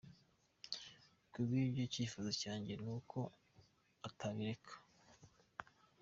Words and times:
Ku 1.31 1.37
bw’ibyo 1.45 1.81
icyifuzo 1.87 2.29
cyanjye 2.41 2.73
ni 2.83 2.89
uko 2.97 3.17
atabireka. 4.07 4.73